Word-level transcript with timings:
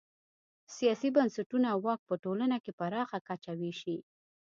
سیاسي 0.75 1.09
بنسټونه 1.15 1.69
واک 1.85 2.01
په 2.09 2.15
ټولنه 2.23 2.57
کې 2.63 2.71
پراخه 2.79 3.19
کچه 3.27 3.51
وېشي. 3.59 3.97